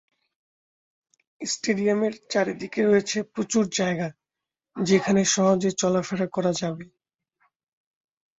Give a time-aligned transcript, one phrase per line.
[1.41, 4.07] স্টেডিয়ামের চারদিকে রয়েছে প্রচুর জায়গা
[4.75, 6.85] যেখানে সহজে চলাফেরা করা যাবে।